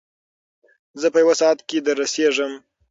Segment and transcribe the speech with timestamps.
[1.01, 2.53] زه په یو ساعت کې در رسېږم.